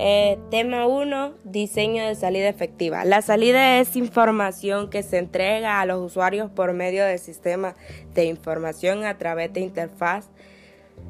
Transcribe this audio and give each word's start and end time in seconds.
Eh, 0.00 0.38
tema 0.48 0.86
1, 0.86 1.34
diseño 1.42 2.06
de 2.06 2.14
salida 2.14 2.48
efectiva. 2.48 3.04
La 3.04 3.20
salida 3.20 3.80
es 3.80 3.96
información 3.96 4.90
que 4.90 5.02
se 5.02 5.18
entrega 5.18 5.80
a 5.80 5.86
los 5.86 6.00
usuarios 6.00 6.52
por 6.52 6.72
medio 6.72 7.04
del 7.04 7.18
sistema 7.18 7.74
de 8.14 8.26
información 8.26 9.04
a 9.04 9.18
través 9.18 9.52
de 9.52 9.58
interfaz. 9.58 10.30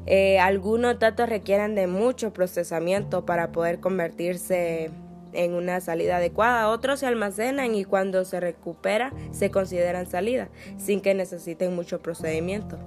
Eh, 0.07 0.39
algunos 0.39 0.97
datos 0.97 1.29
requieren 1.29 1.75
de 1.75 1.85
mucho 1.85 2.33
procesamiento 2.33 3.27
para 3.27 3.51
poder 3.51 3.79
convertirse 3.79 4.89
una 5.33 5.81
salida 5.81 6.17
adecuada. 6.17 6.69
Otros 6.69 6.99
se 6.99 7.07
almacenan 7.07 7.75
y 7.75 7.85
cuando 7.85 8.25
se 8.25 8.39
recupera 8.39 9.13
se 9.31 9.51
consideran 9.51 10.05
salida 10.05 10.49
sin 10.77 11.01
que 11.01 11.13
necesiten 11.13 11.75
mucho 11.75 12.01
procedimiento. 12.01 12.77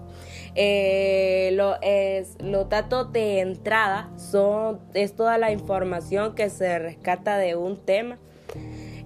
Eh, 0.54 1.50
lo, 1.54 1.80
es, 1.80 2.36
los 2.40 2.68
datos 2.68 3.12
de 3.12 3.40
entrada 3.40 4.11
son, 4.16 4.80
es 4.94 5.14
toda 5.14 5.39
la 5.39 5.52
información 5.52 6.35
que 6.35 6.50
se 6.50 6.79
rescata 6.79 7.39
de 7.39 7.57
un 7.57 7.76
tema. 7.76 8.18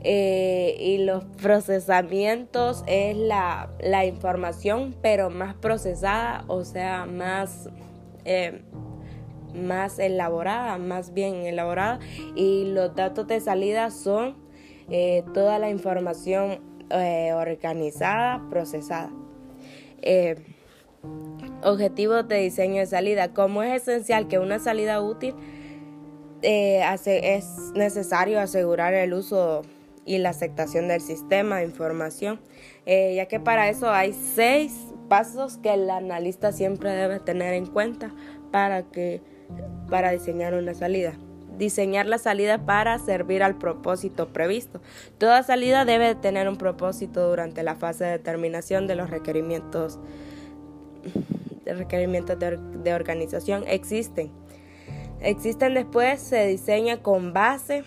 Eh, 0.08 0.76
y 0.78 0.98
los 0.98 1.24
procesamientos 1.42 2.84
es 2.86 3.16
la, 3.16 3.70
la, 3.80 4.06
información 4.06 4.94
pero 5.02 5.30
más 5.30 5.54
procesada, 5.56 6.44
o 6.46 6.62
sea, 6.62 7.06
más 7.06 7.68
eh, 8.24 8.62
más 9.56 9.98
elaborada, 9.98 10.78
más 10.78 11.12
bien 11.12 11.46
elaborada 11.46 11.98
y 12.34 12.66
los 12.66 12.94
datos 12.94 13.26
de 13.26 13.40
salida 13.40 13.90
son 13.90 14.36
eh, 14.88 15.24
toda 15.34 15.58
la 15.58 15.70
información 15.70 16.60
eh, 16.90 17.32
organizada, 17.32 18.42
procesada. 18.48 19.10
Eh, 20.02 20.36
objetivos 21.62 22.28
de 22.28 22.38
diseño 22.38 22.80
de 22.80 22.86
salida. 22.86 23.32
Como 23.32 23.62
es 23.62 23.82
esencial 23.82 24.28
que 24.28 24.38
una 24.38 24.58
salida 24.58 25.00
útil, 25.02 25.34
es 26.42 27.72
necesario 27.74 28.38
asegurar 28.38 28.94
el 28.94 29.14
uso 29.14 29.62
y 30.04 30.18
la 30.18 30.28
aceptación 30.28 30.86
del 30.86 31.00
sistema 31.00 31.58
de 31.58 31.64
información, 31.64 32.40
ya 32.86 33.26
que 33.26 33.40
para 33.40 33.68
eso 33.68 33.90
hay 33.90 34.12
seis 34.12 34.92
pasos 35.08 35.56
que 35.58 35.74
el 35.74 35.90
analista 35.90 36.52
siempre 36.52 36.90
debe 36.90 37.18
tener 37.18 37.54
en 37.54 37.66
cuenta 37.66 38.14
para 38.52 38.84
que 38.84 39.22
para 39.88 40.10
diseñar 40.10 40.54
una 40.54 40.74
salida. 40.74 41.14
Diseñar 41.58 42.06
la 42.06 42.18
salida 42.18 42.66
para 42.66 42.98
servir 42.98 43.42
al 43.42 43.56
propósito 43.56 44.28
previsto. 44.28 44.80
Toda 45.18 45.42
salida 45.42 45.84
debe 45.84 46.14
tener 46.14 46.48
un 46.48 46.56
propósito 46.56 47.28
durante 47.28 47.62
la 47.62 47.76
fase 47.76 48.04
de 48.04 48.10
determinación 48.10 48.86
de 48.86 48.94
los 48.94 49.08
requerimientos 49.08 49.98
de 51.64 51.74
requerimientos 51.74 52.38
de, 52.38 52.94
organización. 52.94 53.64
Existen. 53.66 54.30
Existen 55.20 55.74
después, 55.74 56.20
se 56.20 56.46
diseña 56.46 57.02
con 57.02 57.32
base 57.32 57.84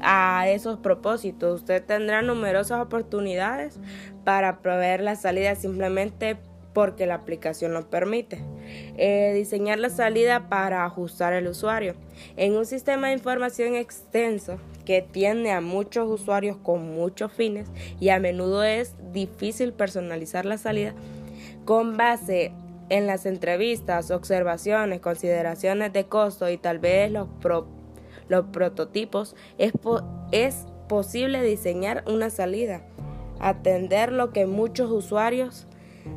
a 0.00 0.48
esos 0.48 0.78
propósitos. 0.78 1.60
Usted 1.60 1.82
tendrá 1.82 2.22
numerosas 2.22 2.80
oportunidades 2.80 3.80
para 4.24 4.60
proveer 4.60 5.00
la 5.00 5.16
salida 5.16 5.54
simplemente 5.54 6.36
porque 6.74 7.06
la 7.06 7.14
aplicación 7.14 7.72
lo 7.72 7.88
permite. 7.88 8.40
Eh, 8.98 9.32
diseñar 9.34 9.78
la 9.78 9.88
salida 9.88 10.48
para 10.48 10.84
ajustar 10.84 11.32
al 11.32 11.46
usuario. 11.46 11.94
En 12.36 12.56
un 12.56 12.66
sistema 12.66 13.06
de 13.06 13.14
información 13.14 13.74
extenso 13.74 14.58
que 14.84 15.00
tiene 15.00 15.52
a 15.52 15.60
muchos 15.60 16.10
usuarios 16.10 16.58
con 16.58 16.94
muchos 16.94 17.32
fines 17.32 17.68
y 18.00 18.10
a 18.10 18.18
menudo 18.18 18.62
es 18.64 18.94
difícil 19.12 19.72
personalizar 19.72 20.44
la 20.44 20.58
salida 20.58 20.94
con 21.64 21.96
base 21.96 22.52
en 22.90 23.06
las 23.06 23.24
entrevistas, 23.24 24.10
observaciones, 24.10 25.00
consideraciones 25.00 25.92
de 25.92 26.04
costo 26.04 26.50
y 26.50 26.58
tal 26.58 26.78
vez 26.78 27.10
los, 27.10 27.28
los 28.28 28.46
prototipos, 28.46 29.34
es, 29.56 29.72
es 30.32 30.66
posible 30.88 31.42
diseñar 31.42 32.04
una 32.06 32.28
salida, 32.28 32.82
atender 33.40 34.12
lo 34.12 34.32
que 34.32 34.44
muchos 34.44 34.90
usuarios 34.90 35.66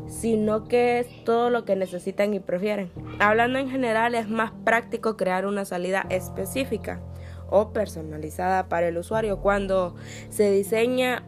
sino 0.07 0.65
que 0.65 0.99
es 0.99 1.23
todo 1.23 1.49
lo 1.49 1.65
que 1.65 1.75
necesitan 1.75 2.33
y 2.33 2.39
prefieren. 2.39 2.91
Hablando 3.19 3.59
en 3.59 3.69
general, 3.69 4.15
es 4.15 4.29
más 4.29 4.51
práctico 4.63 5.17
crear 5.17 5.45
una 5.45 5.65
salida 5.65 6.05
específica 6.09 7.01
o 7.49 7.71
personalizada 7.71 8.67
para 8.67 8.87
el 8.87 8.97
usuario 8.97 9.39
cuando 9.39 9.95
se 10.29 10.51
diseña 10.51 11.23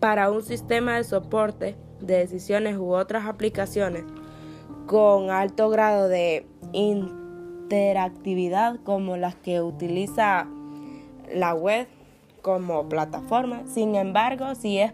para 0.00 0.30
un 0.30 0.42
sistema 0.42 0.96
de 0.96 1.04
soporte 1.04 1.76
de 2.00 2.18
decisiones 2.18 2.76
u 2.76 2.92
otras 2.92 3.26
aplicaciones 3.26 4.04
con 4.86 5.30
alto 5.30 5.70
grado 5.70 6.08
de 6.08 6.46
interactividad 6.72 8.76
como 8.84 9.16
las 9.16 9.34
que 9.36 9.62
utiliza 9.62 10.46
la 11.32 11.54
web 11.54 11.86
como 12.44 12.90
plataforma. 12.90 13.62
Sin 13.66 13.94
embargo, 13.94 14.54
sí 14.54 14.78
es, 14.78 14.92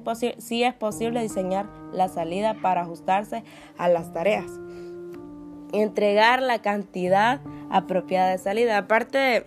es 0.52 0.74
posible 0.74 1.20
diseñar 1.20 1.66
la 1.92 2.08
salida 2.08 2.54
para 2.54 2.82
ajustarse 2.82 3.42
a 3.76 3.88
las 3.88 4.12
tareas. 4.12 4.46
Entregar 5.72 6.42
la 6.42 6.62
cantidad 6.62 7.40
apropiada 7.68 8.30
de 8.30 8.38
salida. 8.38 8.78
Aparte 8.78 9.18
de, 9.18 9.46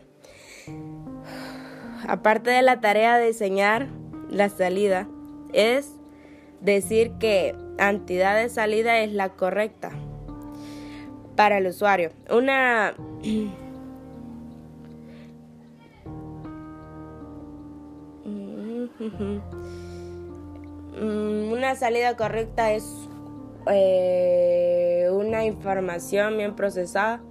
aparte 2.05 2.51
de 2.51 2.61
la 2.61 2.81
tarea 2.81 3.17
de 3.17 3.27
diseñar 3.27 3.87
la 4.29 4.49
salida, 4.49 5.07
es 5.53 5.93
decir 6.59 7.13
que 7.19 7.55
cantidad 7.77 8.35
de 8.35 8.49
salida 8.49 8.99
es 8.99 9.13
la 9.13 9.29
correcta 9.29 9.91
para 11.37 11.59
el 11.59 11.67
usuario. 11.67 12.11
Una 12.29 12.95
Mm, 20.99 21.51
una 21.51 21.75
salida 21.75 22.15
correcta 22.15 22.71
es 22.71 22.85
eh, 23.67 25.09
una 25.11 25.45
información 25.45 26.37
bien 26.37 26.55
procesada 26.55 27.21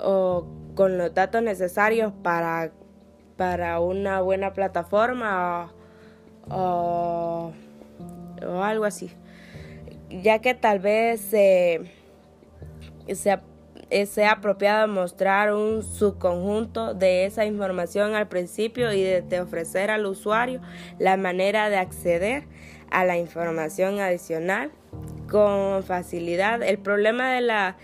o 0.00 0.46
con 0.74 0.98
los 0.98 1.14
datos 1.14 1.42
necesarios 1.42 2.12
para, 2.22 2.72
para 3.36 3.80
una 3.80 4.20
buena 4.20 4.52
plataforma 4.52 5.72
o, 6.50 7.52
algo 8.62 8.84
así. 8.84 9.10
Ya 10.10 10.38
que 10.40 10.54
tal 10.54 10.78
vez 10.78 11.20
se 11.20 11.82
sea 13.90 14.06
sea 14.06 14.32
apropiado 14.32 14.86
mostrar 14.88 15.52
un 15.54 15.82
subconjunto 15.82 16.94
de 16.94 17.24
esa 17.24 17.44
información 17.44 18.14
al 18.14 18.28
principio 18.28 18.92
y 18.92 19.02
de, 19.02 19.40
ofrecer 19.40 19.90
al 19.90 20.06
usuario 20.06 20.60
la 20.98 21.16
manera 21.16 21.70
de 21.70 21.76
acceder 21.76 22.44
a 22.90 23.04
la 23.04 23.16
información 23.16 24.00
adicional 24.00 24.70
con 25.30 25.82
facilidad. 25.84 26.62
El 26.62 26.78
problema 26.78 27.32
de 27.32 27.40
la, 27.40 27.76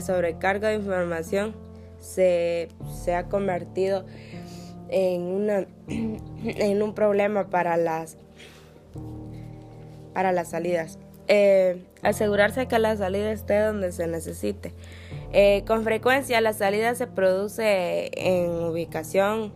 sobrecarga 0.00 0.68
de 0.68 0.76
información 0.76 1.54
se, 1.98 2.68
ha 3.14 3.24
convertido 3.24 4.06
en 4.90 6.82
un 6.82 6.94
problema 6.94 7.48
para 7.48 7.76
las, 7.76 8.16
para 10.14 10.32
las 10.32 10.50
salidas. 10.50 10.98
Eh, 11.32 11.84
asegurarse 12.02 12.66
que 12.66 12.78
la 12.80 12.96
salida 12.96 13.30
esté 13.30 13.60
donde 13.60 13.92
se 13.92 14.08
necesite. 14.08 14.72
Eh, 15.32 15.62
con 15.66 15.84
frecuencia 15.84 16.40
la 16.40 16.52
salida 16.52 16.94
se 16.96 17.06
produce 17.06 18.10
en 18.14 18.50
ubicación 18.50 19.52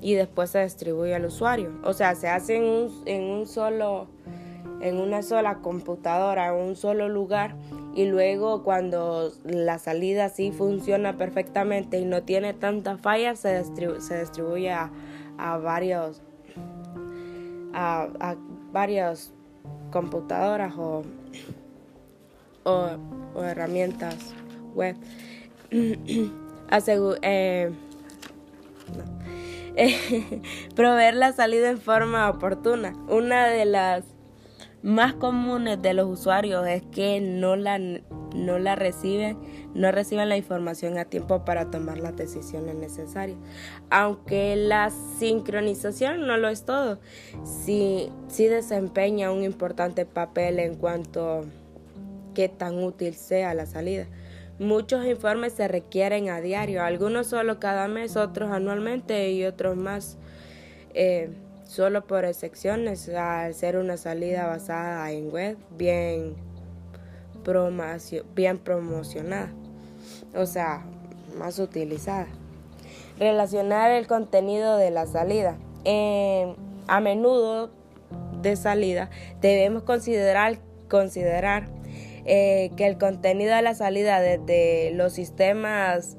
y 0.00 0.14
después 0.14 0.50
se 0.50 0.64
distribuye 0.64 1.14
al 1.14 1.26
usuario. 1.26 1.70
O 1.84 1.92
sea, 1.92 2.16
se 2.16 2.28
hace 2.28 2.56
en 2.56 3.22
un, 3.22 3.46
solo 3.46 4.08
en 4.80 4.98
una 4.98 5.22
sola 5.22 5.58
computadora, 5.58 6.48
en 6.48 6.54
un 6.54 6.76
solo 6.76 7.08
lugar 7.08 7.54
y 7.94 8.06
luego 8.06 8.64
cuando 8.64 9.30
la 9.44 9.78
salida 9.78 10.28
sí 10.28 10.50
funciona 10.50 11.16
perfectamente 11.16 12.00
y 12.00 12.04
no 12.04 12.24
tiene 12.24 12.52
tantas 12.52 13.00
fallas 13.00 13.38
se, 13.38 13.58
distribuye 13.58 14.72
a, 14.72 14.90
varios 15.58 16.20
a 17.74 18.34
varias 18.72 19.32
computadoras 19.92 20.74
o, 20.76 21.02
o 22.64 23.42
herramientas 23.42 24.34
web. 24.74 24.96
Eh, 27.34 27.72
proveer 30.74 31.14
la 31.14 31.32
salida 31.32 31.70
en 31.70 31.78
forma 31.78 32.28
oportuna. 32.28 32.92
Una 33.08 33.46
de 33.48 33.64
las 33.64 34.04
más 34.82 35.14
comunes 35.14 35.80
de 35.80 35.94
los 35.94 36.08
usuarios 36.08 36.66
es 36.66 36.82
que 36.82 37.20
no 37.20 37.56
la, 37.56 37.78
no 37.78 38.58
la 38.58 38.74
reciben, 38.74 39.38
no 39.74 39.92
reciben 39.92 40.28
la 40.28 40.36
información 40.36 40.98
a 40.98 41.04
tiempo 41.04 41.44
para 41.44 41.70
tomar 41.70 41.98
las 41.98 42.16
decisiones 42.16 42.74
necesarias. 42.74 43.38
Aunque 43.90 44.56
la 44.56 44.90
sincronización 45.18 46.26
no 46.26 46.36
lo 46.36 46.48
es 46.48 46.64
todo, 46.64 46.98
sí, 47.44 48.10
sí 48.28 48.46
desempeña 48.46 49.30
un 49.30 49.44
importante 49.44 50.04
papel 50.04 50.58
en 50.58 50.74
cuanto 50.74 51.30
a 51.30 51.44
qué 52.34 52.48
tan 52.48 52.82
útil 52.82 53.14
sea 53.14 53.54
la 53.54 53.66
salida. 53.66 54.06
Muchos 54.62 55.04
informes 55.06 55.54
se 55.54 55.66
requieren 55.66 56.30
a 56.30 56.40
diario, 56.40 56.84
algunos 56.84 57.26
solo 57.26 57.58
cada 57.58 57.88
mes, 57.88 58.16
otros 58.16 58.52
anualmente 58.52 59.32
y 59.32 59.44
otros 59.44 59.76
más 59.76 60.18
eh, 60.94 61.30
solo 61.66 62.06
por 62.06 62.24
excepciones 62.24 63.08
al 63.08 63.54
ser 63.54 63.76
una 63.76 63.96
salida 63.96 64.46
basada 64.46 65.10
en 65.10 65.32
web 65.32 65.56
bien, 65.76 66.36
bien 68.36 68.58
promocionada, 68.58 69.52
o 70.36 70.46
sea, 70.46 70.84
más 71.36 71.58
utilizada. 71.58 72.28
Relacionar 73.18 73.90
el 73.90 74.06
contenido 74.06 74.76
de 74.76 74.92
la 74.92 75.06
salida. 75.06 75.56
a 76.86 77.00
menudo 77.00 77.70
de 78.42 78.54
salida 78.54 79.10
debemos 79.40 79.82
considerar, 79.82 80.60
considerar 80.88 81.81
eh, 82.24 82.70
que 82.76 82.86
el 82.86 82.98
contenido 82.98 83.54
de 83.54 83.62
la 83.62 83.74
salida 83.74 84.20
desde 84.20 84.92
los 84.94 85.12
sistemas 85.12 86.16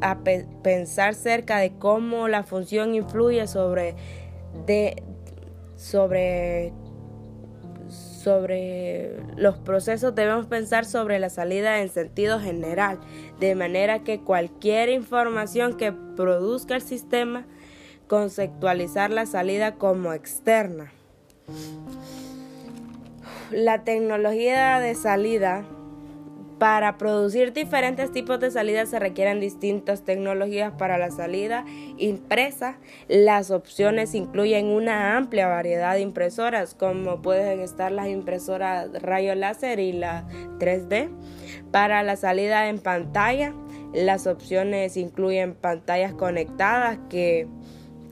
a 0.00 0.18
pensar 0.62 1.14
cerca 1.14 1.58
de 1.58 1.72
cómo 1.78 2.26
la 2.26 2.42
función 2.42 2.94
influye 2.94 3.46
sobre 3.46 3.94
de 4.66 5.02
sobre 5.76 6.72
sobre 7.88 9.16
los 9.36 9.58
procesos 9.58 10.14
debemos 10.14 10.46
pensar 10.46 10.84
sobre 10.84 11.18
la 11.18 11.28
salida 11.28 11.80
en 11.80 11.88
sentido 11.88 12.38
general, 12.38 13.00
de 13.40 13.54
manera 13.54 14.04
que 14.04 14.20
cualquier 14.20 14.88
información 14.90 15.76
que 15.76 15.92
produzca 15.92 16.76
el 16.76 16.82
sistema 16.82 17.46
conceptualizar 18.06 19.10
la 19.10 19.26
salida 19.26 19.74
como 19.74 20.12
externa. 20.12 20.92
La 23.52 23.84
tecnología 23.84 24.80
de 24.80 24.94
salida 24.94 25.66
para 26.58 26.96
producir 26.96 27.52
diferentes 27.52 28.10
tipos 28.10 28.40
de 28.40 28.50
salidas 28.50 28.88
se 28.88 28.98
requieren 28.98 29.40
distintas 29.40 30.04
tecnologías 30.04 30.72
para 30.72 30.96
la 30.96 31.10
salida 31.10 31.66
impresa. 31.98 32.78
Las 33.08 33.50
opciones 33.50 34.14
incluyen 34.14 34.68
una 34.68 35.18
amplia 35.18 35.48
variedad 35.48 35.94
de 35.94 36.00
impresoras, 36.00 36.74
como 36.74 37.20
pueden 37.20 37.60
estar 37.60 37.92
las 37.92 38.08
impresoras 38.08 38.90
rayo 39.02 39.34
láser 39.34 39.80
y 39.80 39.92
la 39.92 40.26
3D. 40.58 41.10
Para 41.70 42.02
la 42.02 42.16
salida 42.16 42.70
en 42.70 42.78
pantalla, 42.78 43.52
las 43.92 44.26
opciones 44.26 44.96
incluyen 44.96 45.54
pantallas 45.54 46.14
conectadas 46.14 46.98
que, 47.10 47.48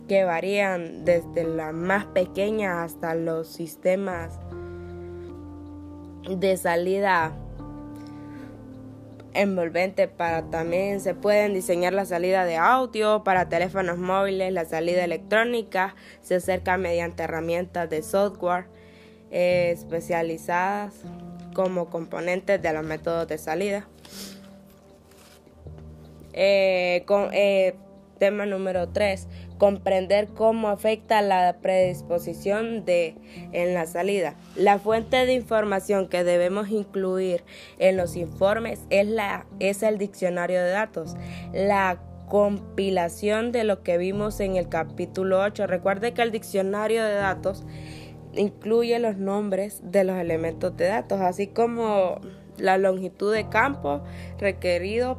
que 0.06 0.24
varían 0.24 1.06
desde 1.06 1.44
la 1.44 1.72
más 1.72 2.04
pequeña 2.04 2.82
hasta 2.82 3.14
los 3.14 3.48
sistemas 3.48 4.38
de 6.28 6.56
salida 6.56 7.32
envolvente 9.32 10.08
para 10.08 10.42
también 10.50 11.00
se 11.00 11.14
pueden 11.14 11.54
diseñar 11.54 11.92
la 11.92 12.04
salida 12.04 12.44
de 12.44 12.56
audio 12.56 13.22
para 13.24 13.48
teléfonos 13.48 13.98
móviles, 13.98 14.52
la 14.52 14.64
salida 14.64 15.04
electrónica 15.04 15.94
se 16.22 16.36
acerca 16.36 16.76
mediante 16.76 17.22
herramientas 17.22 17.88
de 17.88 18.02
software 18.02 18.64
eh, 19.30 19.70
especializadas 19.72 20.94
como 21.54 21.90
componentes 21.90 22.60
de 22.60 22.72
los 22.72 22.84
métodos 22.84 23.28
de 23.28 23.38
salida. 23.38 23.86
Eh, 26.32 27.02
con, 27.06 27.30
eh, 27.32 27.74
tema 28.18 28.46
número 28.46 28.88
3 28.88 29.26
comprender 29.60 30.28
cómo 30.28 30.68
afecta 30.68 31.20
la 31.20 31.58
predisposición 31.60 32.86
de 32.86 33.14
en 33.52 33.74
la 33.74 33.84
salida. 33.84 34.34
La 34.56 34.78
fuente 34.78 35.26
de 35.26 35.34
información 35.34 36.08
que 36.08 36.24
debemos 36.24 36.70
incluir 36.70 37.44
en 37.78 37.98
los 37.98 38.16
informes 38.16 38.80
es 38.88 39.06
la 39.06 39.46
es 39.58 39.82
el 39.82 39.98
diccionario 39.98 40.62
de 40.62 40.70
datos. 40.70 41.14
La 41.52 42.00
compilación 42.30 43.52
de 43.52 43.64
lo 43.64 43.82
que 43.82 43.98
vimos 43.98 44.40
en 44.40 44.56
el 44.56 44.70
capítulo 44.70 45.40
8. 45.42 45.66
Recuerde 45.66 46.14
que 46.14 46.22
el 46.22 46.32
diccionario 46.32 47.04
de 47.04 47.14
datos 47.14 47.66
incluye 48.32 48.98
los 48.98 49.18
nombres 49.18 49.82
de 49.84 50.04
los 50.04 50.16
elementos 50.16 50.74
de 50.74 50.86
datos, 50.86 51.20
así 51.20 51.48
como 51.48 52.18
la 52.56 52.78
longitud 52.78 53.30
de 53.34 53.46
campo 53.50 54.00
requerido 54.38 55.18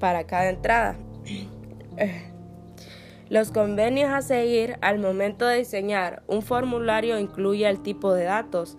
para 0.00 0.24
cada 0.24 0.48
entrada. 0.48 0.96
Los 3.30 3.50
convenios 3.50 4.10
a 4.10 4.22
seguir 4.22 4.76
al 4.82 4.98
momento 4.98 5.46
de 5.46 5.58
diseñar 5.58 6.22
un 6.26 6.42
formulario 6.42 7.18
incluye 7.18 7.68
el 7.68 7.80
tipo 7.82 8.12
de 8.12 8.24
datos 8.24 8.76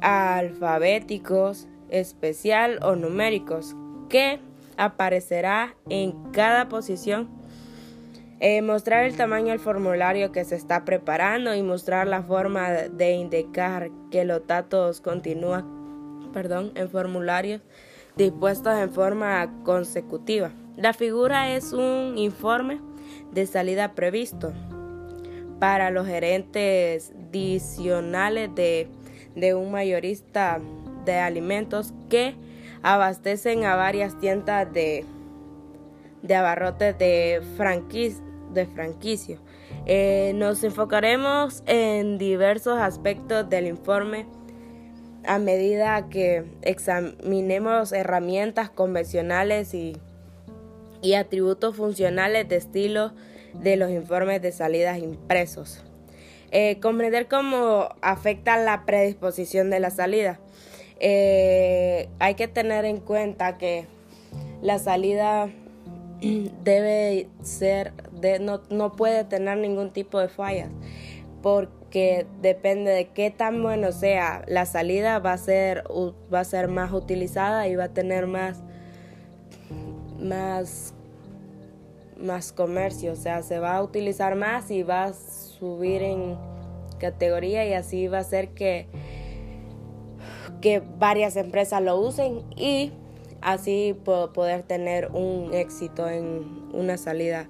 alfabéticos, 0.00 1.66
especial 1.90 2.78
o 2.82 2.94
numéricos 2.94 3.74
que 4.08 4.40
aparecerá 4.76 5.74
en 5.88 6.12
cada 6.32 6.68
posición. 6.68 7.28
Eh, 8.40 8.62
mostrar 8.62 9.04
el 9.04 9.16
tamaño 9.16 9.48
del 9.48 9.60
formulario 9.60 10.30
que 10.30 10.44
se 10.44 10.56
está 10.56 10.84
preparando 10.84 11.54
y 11.54 11.62
mostrar 11.62 12.06
la 12.06 12.22
forma 12.22 12.70
de 12.70 13.12
indicar 13.12 13.90
que 14.10 14.24
los 14.24 14.46
datos 14.46 15.00
continúan 15.00 15.74
perdón, 16.34 16.72
en 16.74 16.90
formularios 16.90 17.62
dispuestos 18.16 18.76
en 18.76 18.92
forma 18.92 19.50
consecutiva. 19.64 20.50
La 20.76 20.92
figura 20.92 21.54
es 21.54 21.72
un 21.72 22.18
informe 22.18 22.80
de 23.32 23.46
salida 23.46 23.94
previsto 23.94 24.52
para 25.58 25.90
los 25.90 26.06
gerentes 26.06 27.12
adicionales 27.28 28.50
de, 28.54 28.88
un 29.54 29.72
mayorista 29.72 30.60
de 31.04 31.16
alimentos 31.16 31.94
que 32.08 32.34
abastecen 32.82 33.64
a 33.64 33.74
varias 33.74 34.18
tiendas 34.18 34.72
de, 34.72 35.04
de 36.22 36.34
abarrotes 36.34 36.98
de, 36.98 37.42
franquicia. 37.56 38.22
De. 38.52 38.68
Eh, 39.86 40.32
nos 40.36 40.62
enfocaremos 40.62 41.64
en 41.66 42.18
diversos 42.18 42.78
aspectos 42.78 43.48
del 43.48 43.66
informe 43.66 44.26
a 45.26 45.38
medida 45.38 46.08
que 46.08 46.44
examinemos 46.62 47.92
herramientas 47.92 48.70
convencionales 48.70 49.74
y 49.74 49.96
y 51.04 51.14
atributos 51.14 51.76
funcionales 51.76 52.48
de 52.48 52.56
estilo 52.56 53.12
de 53.52 53.76
los 53.76 53.90
informes 53.90 54.40
de 54.42 54.50
salidas 54.50 54.98
impresos. 54.98 55.84
Eh, 56.50 56.80
comprender 56.80 57.28
cómo 57.28 57.90
afecta 58.00 58.56
la 58.56 58.86
predisposición 58.86 59.70
de 59.70 59.80
la 59.80 59.90
salida. 59.90 60.40
Eh, 60.98 62.08
hay 62.18 62.34
que 62.34 62.48
tener 62.48 62.86
en 62.86 63.00
cuenta 63.00 63.58
que 63.58 63.86
la 64.62 64.78
salida 64.78 65.50
debe 66.64 67.28
ser, 67.42 67.92
de, 68.12 68.38
no, 68.38 68.62
no 68.70 68.92
puede 68.92 69.24
tener 69.24 69.58
ningún 69.58 69.90
tipo 69.92 70.18
de 70.18 70.28
fallas 70.28 70.70
porque 71.42 72.26
depende 72.40 72.90
de 72.90 73.08
qué 73.08 73.30
tan 73.30 73.62
bueno 73.62 73.92
sea 73.92 74.42
la 74.46 74.64
salida 74.64 75.18
va 75.18 75.34
a 75.34 75.38
ser 75.38 75.84
va 76.32 76.40
a 76.40 76.44
ser 76.44 76.68
más 76.68 76.94
utilizada 76.94 77.68
y 77.68 77.76
va 77.76 77.84
a 77.84 77.92
tener 77.92 78.26
más 78.26 78.62
más, 80.24 80.94
más 82.16 82.52
comercio, 82.52 83.12
o 83.12 83.16
sea, 83.16 83.42
se 83.42 83.58
va 83.58 83.76
a 83.76 83.82
utilizar 83.82 84.34
más 84.34 84.70
y 84.70 84.82
va 84.82 85.04
a 85.04 85.12
subir 85.12 86.02
en 86.02 86.36
categoría 86.98 87.66
y 87.66 87.74
así 87.74 88.08
va 88.08 88.18
a 88.18 88.20
hacer 88.22 88.50
que, 88.50 88.86
que 90.60 90.80
varias 90.98 91.36
empresas 91.36 91.82
lo 91.82 91.98
usen 92.00 92.42
y 92.56 92.92
así 93.40 93.96
poder 94.04 94.62
tener 94.62 95.10
un 95.12 95.52
éxito 95.52 96.08
en 96.08 96.70
una 96.72 96.96
salida 96.96 97.48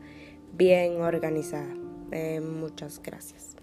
bien 0.52 1.00
organizada. 1.00 1.74
Eh, 2.10 2.40
muchas 2.40 3.00
gracias. 3.02 3.53